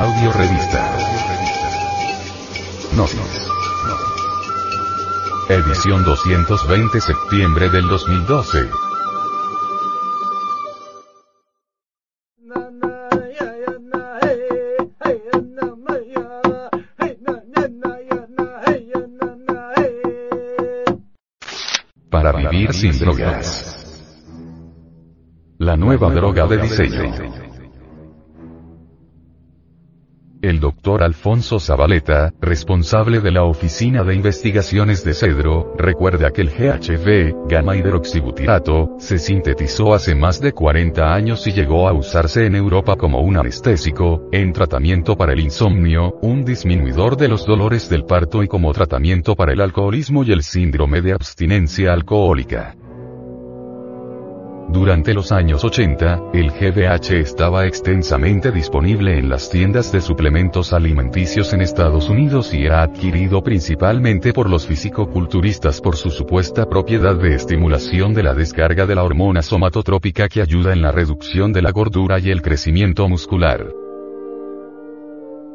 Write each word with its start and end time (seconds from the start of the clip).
Audio 0.00 0.32
Revista. 0.32 0.96
Gnosis. 2.94 3.48
Edición 5.48 6.04
220 6.04 7.00
septiembre 7.00 7.68
del 7.68 7.86
2012. 7.88 8.68
Para 22.10 22.32
vivir 22.32 22.72
sin 22.72 22.98
drogas. 22.98 23.78
La 25.58 25.76
nueva 25.76 26.10
droga 26.10 26.46
de 26.46 26.58
diseño. 26.58 27.51
Doctor 30.62 31.02
Alfonso 31.02 31.58
Zabaleta, 31.58 32.32
responsable 32.40 33.20
de 33.20 33.32
la 33.32 33.42
Oficina 33.42 34.04
de 34.04 34.14
Investigaciones 34.14 35.04
de 35.04 35.12
Cedro, 35.12 35.74
recuerda 35.76 36.30
que 36.30 36.42
el 36.42 36.50
GHB, 36.50 37.48
gamma 37.48 37.76
hidroxibutirato, 37.76 38.94
se 38.98 39.18
sintetizó 39.18 39.92
hace 39.92 40.14
más 40.14 40.40
de 40.40 40.52
40 40.52 41.12
años 41.12 41.46
y 41.48 41.52
llegó 41.52 41.88
a 41.88 41.92
usarse 41.92 42.46
en 42.46 42.54
Europa 42.54 42.94
como 42.96 43.20
un 43.20 43.36
anestésico, 43.36 44.28
en 44.30 44.52
tratamiento 44.52 45.16
para 45.16 45.32
el 45.32 45.40
insomnio, 45.40 46.14
un 46.22 46.44
disminuidor 46.44 47.16
de 47.16 47.28
los 47.28 47.44
dolores 47.44 47.90
del 47.90 48.04
parto 48.04 48.44
y 48.44 48.48
como 48.48 48.72
tratamiento 48.72 49.34
para 49.34 49.52
el 49.52 49.60
alcoholismo 49.60 50.22
y 50.22 50.30
el 50.30 50.44
síndrome 50.44 51.02
de 51.02 51.12
abstinencia 51.12 51.92
alcohólica. 51.92 52.76
Durante 54.72 55.12
los 55.12 55.32
años 55.32 55.64
80, 55.64 56.30
el 56.32 56.50
GBH 56.50 57.20
estaba 57.20 57.66
extensamente 57.66 58.50
disponible 58.50 59.18
en 59.18 59.28
las 59.28 59.50
tiendas 59.50 59.92
de 59.92 60.00
suplementos 60.00 60.72
alimenticios 60.72 61.52
en 61.52 61.60
Estados 61.60 62.08
Unidos 62.08 62.54
y 62.54 62.64
era 62.64 62.82
adquirido 62.82 63.42
principalmente 63.42 64.32
por 64.32 64.48
los 64.48 64.66
fisicoculturistas 64.66 65.82
por 65.82 65.96
su 65.96 66.10
supuesta 66.10 66.70
propiedad 66.70 67.16
de 67.16 67.34
estimulación 67.34 68.14
de 68.14 68.22
la 68.22 68.32
descarga 68.32 68.86
de 68.86 68.94
la 68.94 69.04
hormona 69.04 69.42
somatotrópica 69.42 70.30
que 70.30 70.40
ayuda 70.40 70.72
en 70.72 70.80
la 70.80 70.90
reducción 70.90 71.52
de 71.52 71.60
la 71.60 71.70
gordura 71.70 72.18
y 72.18 72.30
el 72.30 72.40
crecimiento 72.40 73.06
muscular. 73.10 73.81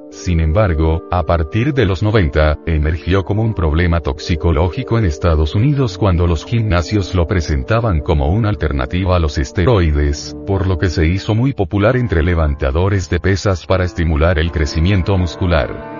Sin 0.10 0.40
embargo, 0.40 1.04
a 1.12 1.24
partir 1.24 1.74
de 1.74 1.86
los 1.86 2.02
90, 2.02 2.60
emergió 2.66 3.24
como 3.24 3.44
un 3.44 3.54
problema 3.54 4.00
toxicológico 4.00 4.98
en 4.98 5.06
Estados 5.06 5.56
Unidos 5.56 5.98
cuando 5.98 6.28
los 6.28 6.46
gimnasios 6.46 7.14
lo 7.14 7.28
presentaban 7.28 8.00
como 8.00 8.30
una 8.30 8.50
alternativa 8.50 9.16
a 9.16 9.20
los 9.20 9.38
esteroides, 9.38 10.36
por 10.46 10.68
lo 10.68 10.78
que 10.78 10.90
se 10.90 11.06
hizo 11.06 11.36
muy 11.36 11.54
popular 11.54 11.98
entre 11.98 12.24
levantadores 12.24 13.10
de 13.10 13.20
pesas 13.20 13.66
para 13.66 13.84
estimular 13.84 14.40
el 14.40 14.52
crecimiento 14.52 15.18
muscular. 15.18 15.97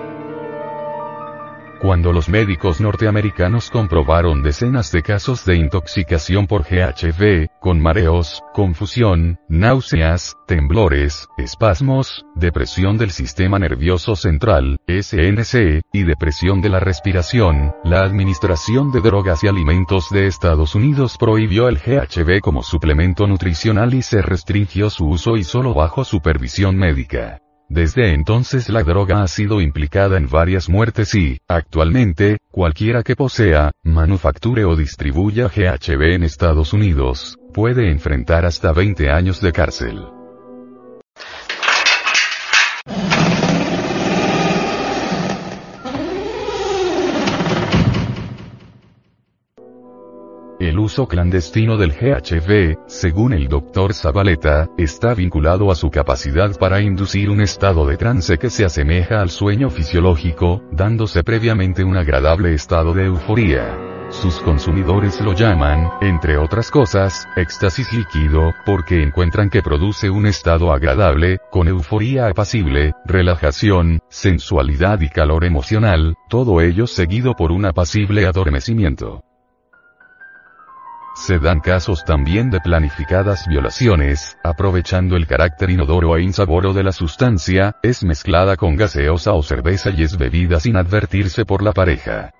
Cuando 1.80 2.12
los 2.12 2.28
médicos 2.28 2.80
norteamericanos 2.80 3.70
comprobaron 3.70 4.42
decenas 4.42 4.90
de 4.90 5.02
casos 5.02 5.44
de 5.44 5.54
intoxicación 5.54 6.48
por 6.48 6.62
GHB, 6.62 7.60
con 7.60 7.80
mareos, 7.80 8.42
confusión, 8.52 9.38
náuseas, 9.48 10.36
temblores, 10.48 11.28
espasmos, 11.38 12.26
depresión 12.34 12.98
del 12.98 13.12
sistema 13.12 13.60
nervioso 13.60 14.16
central, 14.16 14.80
SNC, 14.88 15.82
y 15.92 16.02
depresión 16.02 16.62
de 16.62 16.68
la 16.70 16.80
respiración, 16.80 17.72
la 17.84 18.02
Administración 18.02 18.90
de 18.90 19.00
Drogas 19.00 19.44
y 19.44 19.46
Alimentos 19.46 20.10
de 20.10 20.26
Estados 20.26 20.74
Unidos 20.74 21.16
prohibió 21.16 21.68
el 21.68 21.78
GHB 21.78 22.40
como 22.40 22.64
suplemento 22.64 23.28
nutricional 23.28 23.94
y 23.94 24.02
se 24.02 24.20
restringió 24.20 24.90
su 24.90 25.06
uso 25.06 25.36
y 25.36 25.44
solo 25.44 25.74
bajo 25.74 26.02
supervisión 26.02 26.76
médica. 26.76 27.40
Desde 27.68 28.14
entonces 28.14 28.70
la 28.70 28.82
droga 28.82 29.22
ha 29.22 29.28
sido 29.28 29.60
implicada 29.60 30.16
en 30.16 30.28
varias 30.28 30.70
muertes 30.70 31.14
y, 31.14 31.38
actualmente, 31.46 32.38
cualquiera 32.50 33.02
que 33.02 33.14
posea, 33.14 33.72
manufacture 33.84 34.64
o 34.64 34.74
distribuya 34.74 35.48
GHB 35.48 36.14
en 36.14 36.22
Estados 36.22 36.72
Unidos, 36.72 37.36
puede 37.52 37.90
enfrentar 37.90 38.46
hasta 38.46 38.72
20 38.72 39.10
años 39.10 39.42
de 39.42 39.52
cárcel. 39.52 40.17
Uso 50.88 51.06
clandestino 51.06 51.76
del 51.76 51.92
GHB, 51.92 52.78
según 52.86 53.34
el 53.34 53.46
Dr. 53.46 53.92
Zabaleta, 53.92 54.68
está 54.78 55.12
vinculado 55.12 55.70
a 55.70 55.74
su 55.74 55.90
capacidad 55.90 56.58
para 56.58 56.80
inducir 56.80 57.28
un 57.28 57.42
estado 57.42 57.84
de 57.86 57.98
trance 57.98 58.38
que 58.38 58.48
se 58.48 58.64
asemeja 58.64 59.20
al 59.20 59.28
sueño 59.28 59.68
fisiológico, 59.68 60.62
dándose 60.72 61.22
previamente 61.22 61.84
un 61.84 61.98
agradable 61.98 62.54
estado 62.54 62.94
de 62.94 63.04
euforía. 63.04 63.76
Sus 64.08 64.40
consumidores 64.40 65.20
lo 65.20 65.34
llaman, 65.34 65.90
entre 66.00 66.38
otras 66.38 66.70
cosas, 66.70 67.28
éxtasis 67.36 67.92
líquido, 67.92 68.54
porque 68.64 69.02
encuentran 69.02 69.50
que 69.50 69.60
produce 69.60 70.08
un 70.08 70.24
estado 70.24 70.72
agradable, 70.72 71.36
con 71.50 71.68
euforía 71.68 72.28
apacible, 72.28 72.94
relajación, 73.04 73.98
sensualidad 74.08 75.02
y 75.02 75.10
calor 75.10 75.44
emocional, 75.44 76.14
todo 76.30 76.62
ello 76.62 76.86
seguido 76.86 77.34
por 77.34 77.52
un 77.52 77.66
apacible 77.66 78.24
adormecimiento. 78.24 79.27
Se 81.18 81.40
dan 81.40 81.58
casos 81.58 82.04
también 82.04 82.48
de 82.48 82.60
planificadas 82.60 83.48
violaciones, 83.48 84.38
aprovechando 84.44 85.16
el 85.16 85.26
carácter 85.26 85.68
inodoro 85.68 86.16
e 86.16 86.22
insaboro 86.22 86.72
de 86.72 86.84
la 86.84 86.92
sustancia, 86.92 87.74
es 87.82 88.04
mezclada 88.04 88.56
con 88.56 88.76
gaseosa 88.76 89.32
o 89.32 89.42
cerveza 89.42 89.90
y 89.90 90.04
es 90.04 90.16
bebida 90.16 90.60
sin 90.60 90.76
advertirse 90.76 91.44
por 91.44 91.64
la 91.64 91.72
pareja. 91.72 92.30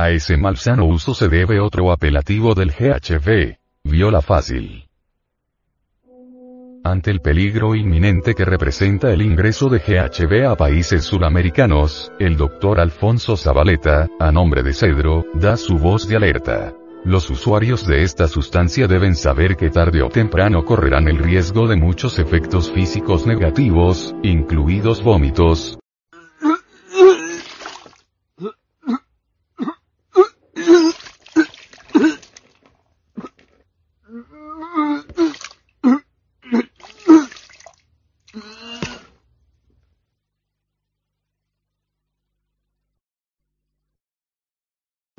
A 0.00 0.10
ese 0.10 0.36
malsano 0.36 0.84
uso 0.84 1.12
se 1.12 1.28
debe 1.28 1.58
otro 1.58 1.90
apelativo 1.90 2.54
del 2.54 2.70
GHB, 2.70 3.56
viola 3.82 4.22
fácil. 4.22 4.88
Ante 6.84 7.10
el 7.10 7.20
peligro 7.20 7.74
inminente 7.74 8.34
que 8.34 8.44
representa 8.44 9.12
el 9.12 9.22
ingreso 9.22 9.68
de 9.68 9.80
GHB 9.80 10.52
a 10.52 10.54
países 10.54 11.02
suramericanos, 11.02 12.12
el 12.20 12.36
doctor 12.36 12.78
Alfonso 12.78 13.36
Zabaleta, 13.36 14.06
a 14.20 14.30
nombre 14.30 14.62
de 14.62 14.72
Cedro, 14.72 15.26
da 15.34 15.56
su 15.56 15.78
voz 15.78 16.06
de 16.06 16.14
alerta. 16.14 16.72
Los 17.04 17.28
usuarios 17.28 17.84
de 17.84 18.04
esta 18.04 18.28
sustancia 18.28 18.86
deben 18.86 19.16
saber 19.16 19.56
que 19.56 19.68
tarde 19.68 20.00
o 20.02 20.10
temprano 20.10 20.64
correrán 20.64 21.08
el 21.08 21.18
riesgo 21.18 21.66
de 21.66 21.74
muchos 21.74 22.20
efectos 22.20 22.70
físicos 22.70 23.26
negativos, 23.26 24.14
incluidos 24.22 25.02
vómitos, 25.02 25.76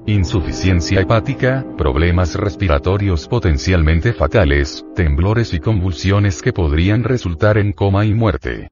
insuficiencia 0.06 1.02
hepática, 1.02 1.66
problemas 1.78 2.36
respiratorios 2.36 3.28
potencialmente 3.28 4.14
fatales, 4.14 4.86
temblores 4.96 5.54
y 5.54 5.60
convulsiones 5.60 6.42
que 6.42 6.54
podrían 6.54 7.04
resultar 7.04 7.58
en 7.58 7.74
coma 7.74 8.06
y 8.06 8.14
muerte. 8.14 8.72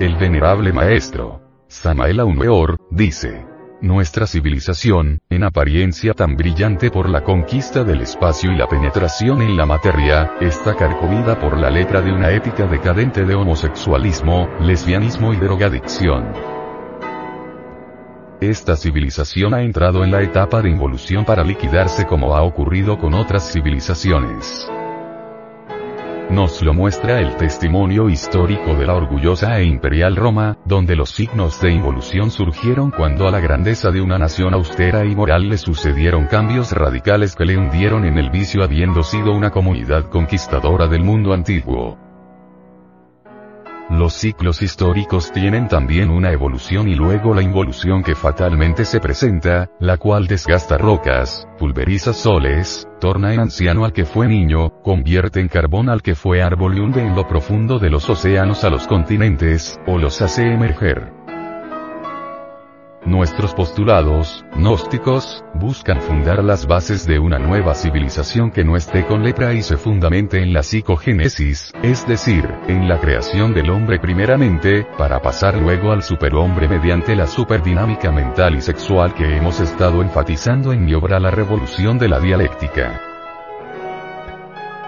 El 0.00 0.16
venerable 0.16 0.72
maestro, 0.72 1.40
Samael 1.68 2.20
Aumeor, 2.20 2.76
dice, 2.90 3.46
nuestra 3.80 4.26
civilización, 4.26 5.20
en 5.28 5.44
apariencia 5.44 6.14
tan 6.14 6.36
brillante 6.36 6.90
por 6.90 7.08
la 7.08 7.22
conquista 7.22 7.84
del 7.84 8.00
espacio 8.00 8.50
y 8.52 8.56
la 8.56 8.66
penetración 8.68 9.42
en 9.42 9.56
la 9.56 9.66
materia, 9.66 10.32
está 10.40 10.74
carcomida 10.74 11.38
por 11.38 11.58
la 11.58 11.70
letra 11.70 12.00
de 12.00 12.12
una 12.12 12.30
ética 12.30 12.66
decadente 12.66 13.24
de 13.24 13.34
homosexualismo, 13.34 14.48
lesbianismo 14.60 15.34
y 15.34 15.36
drogadicción. 15.36 16.55
Esta 18.40 18.76
civilización 18.76 19.54
ha 19.54 19.62
entrado 19.62 20.04
en 20.04 20.10
la 20.10 20.20
etapa 20.20 20.60
de 20.60 20.68
involución 20.68 21.24
para 21.24 21.42
liquidarse 21.42 22.04
como 22.04 22.36
ha 22.36 22.42
ocurrido 22.42 22.98
con 22.98 23.14
otras 23.14 23.50
civilizaciones. 23.50 24.70
Nos 26.28 26.60
lo 26.60 26.74
muestra 26.74 27.20
el 27.20 27.36
testimonio 27.36 28.10
histórico 28.10 28.74
de 28.74 28.84
la 28.84 28.94
orgullosa 28.94 29.58
e 29.58 29.64
imperial 29.64 30.16
Roma, 30.16 30.58
donde 30.66 30.96
los 30.96 31.10
signos 31.10 31.58
de 31.62 31.70
involución 31.70 32.30
surgieron 32.30 32.90
cuando 32.90 33.26
a 33.26 33.30
la 33.30 33.40
grandeza 33.40 33.90
de 33.90 34.02
una 34.02 34.18
nación 34.18 34.52
austera 34.52 35.06
y 35.06 35.14
moral 35.14 35.48
le 35.48 35.56
sucedieron 35.56 36.26
cambios 36.26 36.72
radicales 36.72 37.36
que 37.36 37.46
le 37.46 37.56
hundieron 37.56 38.04
en 38.04 38.18
el 38.18 38.28
vicio 38.28 38.62
habiendo 38.62 39.02
sido 39.02 39.32
una 39.32 39.50
comunidad 39.50 40.10
conquistadora 40.10 40.88
del 40.88 41.04
mundo 41.04 41.32
antiguo. 41.32 42.05
Los 43.96 44.12
ciclos 44.12 44.60
históricos 44.60 45.32
tienen 45.32 45.68
también 45.68 46.10
una 46.10 46.30
evolución 46.30 46.86
y 46.86 46.94
luego 46.94 47.32
la 47.32 47.40
involución 47.40 48.02
que 48.02 48.14
fatalmente 48.14 48.84
se 48.84 49.00
presenta, 49.00 49.70
la 49.80 49.96
cual 49.96 50.26
desgasta 50.26 50.76
rocas, 50.76 51.48
pulveriza 51.58 52.12
soles, 52.12 52.86
torna 53.00 53.32
en 53.32 53.40
anciano 53.40 53.86
al 53.86 53.94
que 53.94 54.04
fue 54.04 54.28
niño, 54.28 54.82
convierte 54.82 55.40
en 55.40 55.48
carbón 55.48 55.88
al 55.88 56.02
que 56.02 56.14
fue 56.14 56.42
árbol 56.42 56.76
y 56.76 56.80
hunde 56.80 57.00
en 57.00 57.16
lo 57.16 57.26
profundo 57.26 57.78
de 57.78 57.88
los 57.88 58.10
océanos 58.10 58.64
a 58.64 58.68
los 58.68 58.86
continentes, 58.86 59.80
o 59.86 59.96
los 59.96 60.20
hace 60.20 60.42
emerger. 60.42 61.15
Nuestros 63.06 63.54
postulados, 63.54 64.44
gnósticos, 64.56 65.44
buscan 65.54 66.00
fundar 66.00 66.42
las 66.42 66.66
bases 66.66 67.06
de 67.06 67.20
una 67.20 67.38
nueva 67.38 67.76
civilización 67.76 68.50
que 68.50 68.64
no 68.64 68.76
esté 68.76 69.06
con 69.06 69.22
lepra 69.22 69.54
y 69.54 69.62
se 69.62 69.76
fundamente 69.76 70.42
en 70.42 70.52
la 70.52 70.64
psicogénesis, 70.64 71.72
es 71.84 72.04
decir, 72.08 72.52
en 72.66 72.88
la 72.88 72.98
creación 72.98 73.54
del 73.54 73.70
hombre 73.70 74.00
primeramente, 74.00 74.88
para 74.98 75.22
pasar 75.22 75.56
luego 75.56 75.92
al 75.92 76.02
superhombre 76.02 76.66
mediante 76.66 77.14
la 77.14 77.28
superdinámica 77.28 78.10
mental 78.10 78.56
y 78.56 78.60
sexual 78.60 79.14
que 79.14 79.36
hemos 79.36 79.60
estado 79.60 80.02
enfatizando 80.02 80.72
en 80.72 80.84
mi 80.84 80.92
obra 80.94 81.20
La 81.20 81.30
Revolución 81.30 82.00
de 82.00 82.08
la 82.08 82.18
Dialéctica 82.18 83.15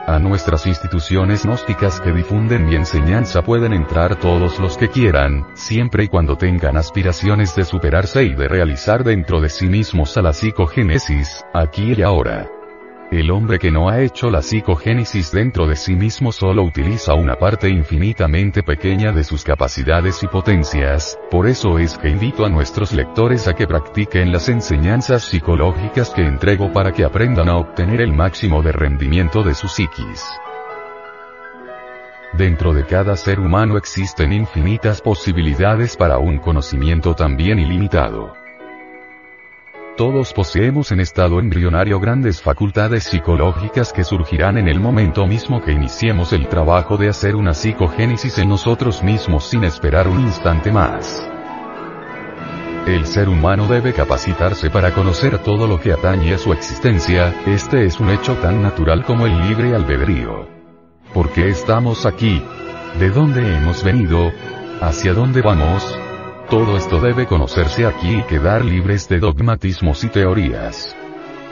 a 0.09 0.19
nuestras 0.19 0.67
instituciones 0.67 1.45
gnósticas 1.45 2.01
que 2.01 2.13
difunden 2.13 2.65
mi 2.65 2.75
enseñanza 2.75 3.43
pueden 3.43 3.75
entrar 3.75 4.17
todos 4.17 4.59
los 4.59 4.79
que 4.79 4.89
quieran, 4.89 5.47
siempre 5.53 6.05
y 6.05 6.09
cuando 6.09 6.37
tengan 6.37 6.79
aspiraciones 6.79 7.55
de 7.55 7.65
superarse 7.65 8.25
y 8.25 8.35
de 8.35 8.49
realizar 8.49 9.05
dentro 9.05 9.43
de 9.43 9.51
sí 9.51 9.67
mismos 9.67 10.17
a 10.17 10.23
la 10.23 10.33
psicogénesis, 10.33 11.45
aquí 11.53 11.93
y 11.95 12.03
ahora. 12.03 12.58
El 13.11 13.31
hombre 13.31 13.59
que 13.59 13.71
no 13.71 13.89
ha 13.89 14.03
hecho 14.03 14.29
la 14.31 14.43
psicogénesis 14.43 15.33
dentro 15.33 15.67
de 15.67 15.77
sí 15.77 15.95
mismo 15.95 16.31
solo 16.31 16.63
utiliza 16.63 17.15
una 17.15 17.37
parte 17.37 17.71
infinitamente 17.71 18.63
pequeña 18.63 19.13
de 19.13 19.25
sus 19.25 19.45
capacidades 19.45 20.23
y 20.23 20.27
potencias, 20.27 21.19
por 21.31 21.47
eso 21.47 21.79
es 21.79 21.97
que 21.97 22.11
invito 22.11 22.45
a 22.45 22.51
nuestros 22.51 22.93
lectores 22.93 23.49
a 23.49 23.55
que 23.55 23.67
practiquen 23.67 24.31
las 24.31 24.51
enseñanzas 24.51 25.23
psicológicas 25.23 26.11
que 26.11 26.27
entrego 26.27 26.71
para 26.71 26.93
que 26.93 27.03
aprendan 27.03 27.49
a 27.49 27.57
obtener 27.57 28.03
el 28.03 28.13
máximo 28.13 28.63
de 28.63 28.73
rendimiento 28.73 29.43
de 29.43 29.55
su 29.55 29.69
psiquis. 29.69 30.27
Dentro 32.35 32.75
de 32.75 32.85
cada 32.85 33.17
ser 33.17 33.41
humano 33.41 33.79
existen 33.79 34.35
infinitas 34.35 35.01
posibilidades 35.01 35.97
para 35.97 36.19
un 36.19 36.37
conocimiento 36.37 37.15
también 37.15 37.59
ilimitado. 37.59 38.38
Todos 39.99 40.33
poseemos 40.33 40.93
en 40.93 41.01
estado 41.01 41.41
embrionario 41.41 41.99
grandes 41.99 42.41
facultades 42.41 43.03
psicológicas 43.03 43.93
que 43.93 44.05
surgirán 44.05 44.57
en 44.57 44.69
el 44.69 44.79
momento 44.79 45.27
mismo 45.27 45.61
que 45.61 45.73
iniciemos 45.73 46.33
el 46.33 46.47
trabajo 46.47 46.97
de 46.97 47.09
hacer 47.09 47.35
una 47.35 47.53
psicogénesis 47.53 48.39
en 48.39 48.49
nosotros 48.49 49.03
mismos 49.03 49.51
sin 49.51 49.65
esperar 49.65 50.07
un 50.07 50.21
instante 50.21 50.71
más. 50.71 51.29
El 52.87 53.07
ser 53.07 53.29
humano 53.29 53.67
debe 53.67 53.93
capacitarse 53.93 54.71
para 54.71 54.95
conocer 54.95 55.41
todo 55.41 55.67
lo 55.67 55.81
que 55.81 55.93
atañe 55.93 56.33
a 56.33 56.39
su 56.39 56.53
existencia, 56.53 57.35
este 57.45 57.85
es 57.85 57.99
un 57.99 58.11
hecho 58.11 58.37
tan 58.37 58.63
natural 58.63 59.05
como 59.05 59.27
el 59.27 59.49
libre 59.49 59.75
albedrío. 59.75 60.49
¿Por 61.13 61.33
qué 61.33 61.49
estamos 61.49 62.07
aquí? 62.07 62.41
¿De 63.01 63.11
dónde 63.11 63.57
hemos 63.57 63.83
venido? 63.83 64.31
¿Hacia 64.81 65.13
dónde 65.13 65.43
vamos? 65.43 65.99
Todo 66.51 66.79
esto 66.79 66.99
debe 66.99 67.27
conocerse 67.27 67.85
aquí 67.85 68.21
y 68.21 68.23
quedar 68.23 68.65
libres 68.65 69.07
de 69.07 69.19
dogmatismos 69.19 70.03
y 70.05 70.09
teorías. 70.09 70.97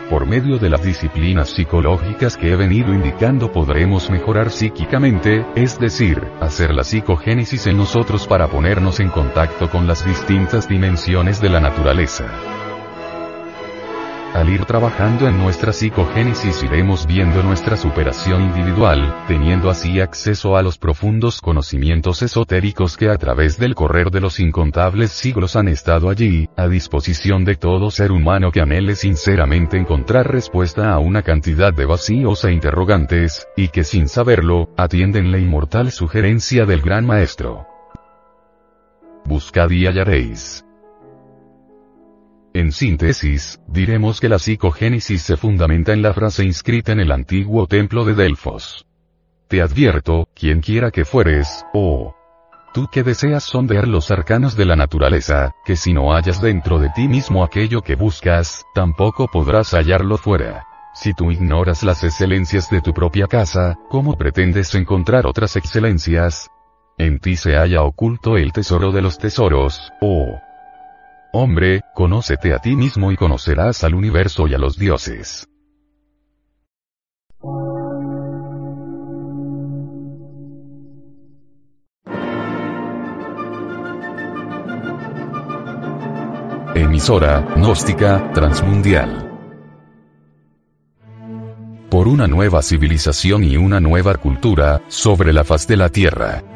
Por 0.08 0.24
medio 0.24 0.56
de 0.58 0.70
las 0.70 0.82
disciplinas 0.82 1.50
psicológicas 1.50 2.38
que 2.38 2.50
he 2.50 2.56
venido 2.56 2.94
indicando 2.94 3.52
podremos 3.52 4.08
mejorar 4.08 4.50
psíquicamente, 4.50 5.44
es 5.54 5.78
decir, 5.78 6.22
hacer 6.40 6.72
la 6.72 6.82
psicogénesis 6.82 7.66
en 7.66 7.76
nosotros 7.76 8.26
para 8.26 8.48
ponernos 8.48 8.98
en 9.00 9.10
contacto 9.10 9.68
con 9.68 9.86
las 9.86 10.02
distintas 10.02 10.66
dimensiones 10.66 11.42
de 11.42 11.50
la 11.50 11.60
naturaleza. 11.60 12.55
Al 14.36 14.50
ir 14.50 14.66
trabajando 14.66 15.26
en 15.26 15.38
nuestra 15.38 15.72
psicogénesis 15.72 16.62
iremos 16.62 17.06
viendo 17.06 17.42
nuestra 17.42 17.74
superación 17.74 18.42
individual, 18.42 19.24
teniendo 19.26 19.70
así 19.70 19.98
acceso 19.98 20.58
a 20.58 20.62
los 20.62 20.76
profundos 20.76 21.40
conocimientos 21.40 22.20
esotéricos 22.20 22.98
que 22.98 23.08
a 23.08 23.16
través 23.16 23.56
del 23.56 23.74
correr 23.74 24.10
de 24.10 24.20
los 24.20 24.38
incontables 24.38 25.12
siglos 25.12 25.56
han 25.56 25.68
estado 25.68 26.10
allí, 26.10 26.50
a 26.54 26.68
disposición 26.68 27.46
de 27.46 27.54
todo 27.54 27.90
ser 27.90 28.12
humano 28.12 28.52
que 28.52 28.60
anhele 28.60 28.94
sinceramente 28.94 29.78
encontrar 29.78 30.30
respuesta 30.30 30.92
a 30.92 30.98
una 30.98 31.22
cantidad 31.22 31.72
de 31.72 31.86
vacíos 31.86 32.44
e 32.44 32.52
interrogantes, 32.52 33.48
y 33.56 33.68
que 33.68 33.84
sin 33.84 34.06
saberlo, 34.06 34.68
atienden 34.76 35.32
la 35.32 35.38
inmortal 35.38 35.90
sugerencia 35.92 36.66
del 36.66 36.82
gran 36.82 37.06
maestro. 37.06 37.66
Buscad 39.24 39.70
y 39.70 39.86
hallaréis. 39.86 40.65
En 42.66 42.72
síntesis, 42.72 43.60
diremos 43.68 44.20
que 44.20 44.28
la 44.28 44.40
psicogénesis 44.40 45.22
se 45.22 45.36
fundamenta 45.36 45.92
en 45.92 46.02
la 46.02 46.12
frase 46.12 46.42
inscrita 46.42 46.90
en 46.90 46.98
el 46.98 47.12
antiguo 47.12 47.68
templo 47.68 48.04
de 48.04 48.14
Delfos. 48.14 48.84
Te 49.46 49.62
advierto, 49.62 50.26
quien 50.34 50.60
quiera 50.60 50.90
que 50.90 51.04
fueres, 51.04 51.64
oh, 51.74 52.16
tú 52.74 52.88
que 52.90 53.04
deseas 53.04 53.44
sondear 53.44 53.86
los 53.86 54.10
arcanos 54.10 54.56
de 54.56 54.64
la 54.64 54.74
naturaleza, 54.74 55.52
que 55.64 55.76
si 55.76 55.92
no 55.92 56.12
hallas 56.12 56.42
dentro 56.42 56.80
de 56.80 56.90
ti 56.90 57.06
mismo 57.06 57.44
aquello 57.44 57.82
que 57.82 57.94
buscas, 57.94 58.64
tampoco 58.74 59.28
podrás 59.28 59.70
hallarlo 59.70 60.18
fuera. 60.18 60.66
Si 60.92 61.14
tú 61.14 61.30
ignoras 61.30 61.84
las 61.84 62.02
excelencias 62.02 62.68
de 62.68 62.80
tu 62.80 62.92
propia 62.92 63.28
casa, 63.28 63.76
¿cómo 63.88 64.18
pretendes 64.18 64.74
encontrar 64.74 65.24
otras 65.28 65.54
excelencias? 65.54 66.50
En 66.98 67.20
ti 67.20 67.36
se 67.36 67.54
halla 67.54 67.84
oculto 67.84 68.36
el 68.36 68.52
tesoro 68.52 68.90
de 68.90 69.02
los 69.02 69.18
tesoros, 69.18 69.92
oh, 70.00 70.40
Hombre, 71.38 71.82
conócete 71.92 72.54
a 72.54 72.60
ti 72.60 72.74
mismo 72.76 73.12
y 73.12 73.16
conocerás 73.16 73.84
al 73.84 73.94
universo 73.94 74.48
y 74.48 74.54
a 74.54 74.58
los 74.58 74.78
dioses. 74.78 75.46
Emisora, 86.74 87.46
gnóstica, 87.54 88.32
transmundial. 88.32 89.30
Por 91.90 92.08
una 92.08 92.26
nueva 92.26 92.62
civilización 92.62 93.44
y 93.44 93.58
una 93.58 93.78
nueva 93.78 94.14
cultura, 94.14 94.80
sobre 94.88 95.34
la 95.34 95.44
faz 95.44 95.66
de 95.66 95.76
la 95.76 95.90
Tierra. 95.90 96.55